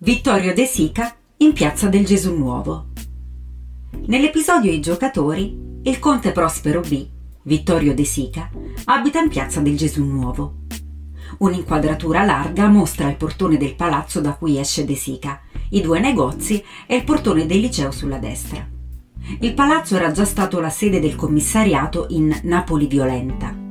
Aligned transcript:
Vittorio 0.00 0.54
De 0.54 0.64
Sica 0.64 1.12
in 1.38 1.52
Piazza 1.52 1.88
del 1.88 2.04
Gesù 2.04 2.32
Nuovo. 2.32 2.90
Nell'episodio 4.06 4.70
I 4.70 4.78
giocatori, 4.78 5.80
il 5.82 5.98
conte 5.98 6.30
Prospero 6.30 6.82
B, 6.82 7.04
Vittorio 7.42 7.92
De 7.94 8.04
Sica, 8.04 8.48
abita 8.84 9.18
in 9.18 9.28
Piazza 9.28 9.58
del 9.58 9.76
Gesù 9.76 10.04
Nuovo. 10.04 10.58
Un'inquadratura 11.38 12.22
larga 12.22 12.68
mostra 12.68 13.08
il 13.08 13.16
portone 13.16 13.56
del 13.56 13.74
palazzo 13.74 14.20
da 14.20 14.34
cui 14.34 14.56
esce 14.56 14.84
De 14.84 14.94
Sica, 14.94 15.40
i 15.70 15.80
due 15.80 15.98
negozi 15.98 16.62
e 16.86 16.94
il 16.94 17.02
portone 17.02 17.44
del 17.46 17.58
liceo 17.58 17.90
sulla 17.90 18.18
destra. 18.18 18.64
Il 19.40 19.52
palazzo 19.52 19.96
era 19.96 20.12
già 20.12 20.24
stato 20.24 20.60
la 20.60 20.70
sede 20.70 21.00
del 21.00 21.16
commissariato 21.16 22.06
in 22.10 22.32
Napoli 22.44 22.86
Violenta 22.86 23.66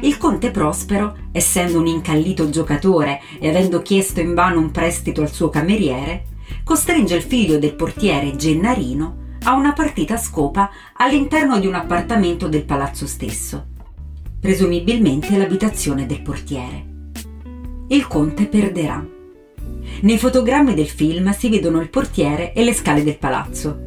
il 0.00 0.16
conte 0.18 0.50
Prospero, 0.50 1.16
essendo 1.32 1.78
un 1.78 1.86
incallito 1.86 2.50
giocatore 2.50 3.20
e 3.38 3.48
avendo 3.48 3.82
chiesto 3.82 4.20
invano 4.20 4.60
un 4.60 4.70
prestito 4.70 5.22
al 5.22 5.32
suo 5.32 5.48
cameriere, 5.48 6.24
costringe 6.64 7.16
il 7.16 7.22
figlio 7.22 7.58
del 7.58 7.74
portiere 7.74 8.36
Gennarino 8.36 9.24
a 9.44 9.54
una 9.54 9.72
partita 9.72 10.14
a 10.14 10.18
scopa 10.18 10.70
all'interno 10.94 11.58
di 11.58 11.66
un 11.66 11.74
appartamento 11.74 12.48
del 12.48 12.64
palazzo 12.64 13.06
stesso, 13.06 13.66
presumibilmente 14.40 15.36
l'abitazione 15.36 16.06
del 16.06 16.22
portiere. 16.22 16.94
Il 17.88 18.06
conte 18.08 18.46
perderà. 18.46 19.04
Nei 20.00 20.18
fotogrammi 20.18 20.74
del 20.74 20.88
film 20.88 21.30
si 21.32 21.48
vedono 21.48 21.80
il 21.80 21.88
portiere 21.88 22.52
e 22.52 22.64
le 22.64 22.74
scale 22.74 23.04
del 23.04 23.18
palazzo. 23.18 23.85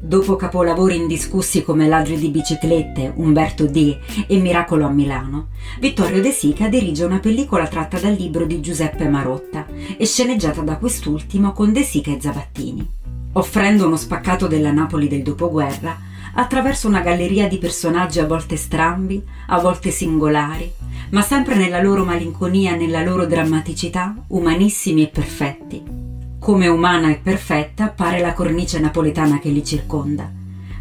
Dopo 0.00 0.36
capolavori 0.36 0.94
indiscussi 0.94 1.64
come 1.64 1.88
Ladri 1.88 2.16
di 2.16 2.28
biciclette, 2.28 3.12
Umberto 3.16 3.66
D. 3.66 3.98
e 4.28 4.36
Miracolo 4.38 4.86
a 4.86 4.90
Milano, 4.90 5.48
Vittorio 5.80 6.22
De 6.22 6.30
Sica 6.30 6.68
dirige 6.68 7.04
una 7.04 7.18
pellicola 7.18 7.66
tratta 7.66 7.98
dal 7.98 8.14
libro 8.14 8.46
di 8.46 8.60
Giuseppe 8.60 9.08
Marotta 9.08 9.66
e 9.96 10.06
sceneggiata 10.06 10.62
da 10.62 10.76
quest'ultimo 10.76 11.52
con 11.52 11.72
De 11.72 11.82
Sica 11.82 12.12
e 12.12 12.18
Zavattini, 12.20 12.88
offrendo 13.32 13.86
uno 13.86 13.96
spaccato 13.96 14.46
della 14.46 14.70
Napoli 14.70 15.08
del 15.08 15.24
dopoguerra 15.24 15.98
attraverso 16.34 16.86
una 16.86 17.00
galleria 17.00 17.48
di 17.48 17.58
personaggi 17.58 18.20
a 18.20 18.26
volte 18.26 18.56
strambi, 18.56 19.20
a 19.48 19.58
volte 19.58 19.90
singolari, 19.90 20.72
ma 21.10 21.22
sempre 21.22 21.56
nella 21.56 21.82
loro 21.82 22.04
malinconia 22.04 22.74
e 22.74 22.76
nella 22.76 23.02
loro 23.02 23.26
drammaticità, 23.26 24.14
umanissimi 24.28 25.02
e 25.02 25.08
perfetti 25.08 26.07
come 26.38 26.68
umana 26.68 27.10
e 27.10 27.16
perfetta 27.16 27.84
appare 27.84 28.20
la 28.20 28.32
cornice 28.32 28.78
napoletana 28.78 29.38
che 29.38 29.48
li 29.50 29.64
circonda, 29.64 30.30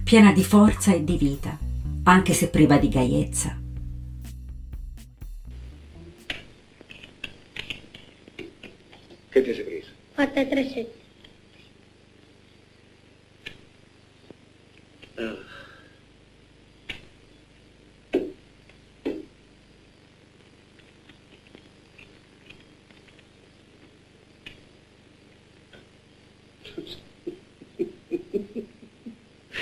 piena 0.03 0.31
di 0.31 0.43
forza 0.43 0.93
e 0.93 1.03
di 1.03 1.17
vita, 1.17 1.57
anche 2.03 2.33
se 2.33 2.49
priva 2.49 2.77
di 2.77 2.89
gaiezza. 2.89 3.59
Che 9.29 9.43
ti 9.43 9.53
sei 9.53 9.63
preso? 9.63 9.89
4 10.15 10.39
e 10.41 10.47
3 10.47 10.63
7. 10.69 10.91
Ah. 15.15 15.37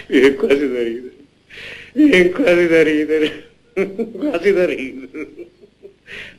Viene 0.07 0.33
quasi 0.35 0.67
da 0.67 0.83
ridere. 0.83 1.13
Viene 1.93 2.29
quasi 2.29 2.67
da 2.67 2.83
ridere. 2.83 3.49
Quasi 3.73 4.51
da 4.51 4.65
ridere. 4.65 5.47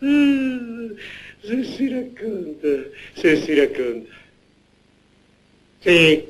Ah, 0.00 0.94
se 1.42 1.64
si 1.64 1.88
racconta, 1.88 2.88
se 3.14 3.36
si 3.36 3.54
racconta. 3.54 4.14
Sì, 5.80 6.24